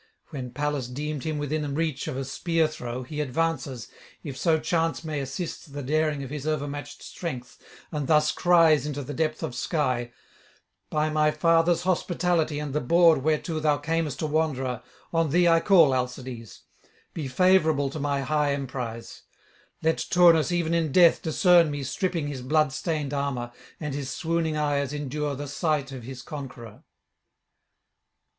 When 0.29 0.49
Pallas 0.49 0.87
deemed 0.87 1.25
him 1.25 1.37
within 1.37 1.75
reach 1.75 2.07
of 2.07 2.17
a 2.17 2.25
spear 2.25 2.67
throw, 2.67 3.03
he 3.03 3.21
advances, 3.21 3.87
if 4.23 4.35
so 4.35 4.59
chance 4.59 5.03
may 5.03 5.19
assist 5.19 5.73
the 5.73 5.83
daring 5.83 6.23
of 6.23 6.31
his 6.31 6.47
overmatched 6.47 7.03
strength, 7.03 7.59
and 7.91 8.07
thus 8.07 8.31
cries 8.31 8.87
into 8.87 9.03
the 9.03 9.13
depth 9.13 9.43
of 9.43 9.53
sky: 9.53 10.11
'By 10.89 11.11
my 11.11 11.29
father's 11.29 11.83
hospitality 11.83 12.57
and 12.57 12.73
the 12.73 12.81
board 12.81 13.21
whereto 13.21 13.59
thou 13.59 13.77
camest 13.77 14.23
a 14.23 14.25
wanderer, 14.25 14.81
on 15.13 15.29
thee 15.29 15.47
I 15.47 15.59
call, 15.59 15.93
Alcides; 15.93 16.63
be 17.13 17.27
favourable 17.27 17.91
to 17.91 17.99
my 17.99 18.21
high 18.21 18.53
emprise; 18.53 19.21
let 19.83 20.07
Turnus 20.09 20.51
even 20.51 20.73
in 20.73 20.91
death 20.91 21.21
discern 21.21 21.69
me 21.69 21.83
stripping 21.83 22.25
his 22.27 22.41
blood 22.41 22.73
stained 22.73 23.13
armour, 23.13 23.51
and 23.79 23.93
his 23.93 24.09
swooning 24.09 24.57
eyes 24.57 24.93
endure 24.93 25.35
the 25.35 25.47
sight 25.47 25.91
of 25.91 26.01
his 26.01 26.23
conqueror.' 26.23 26.81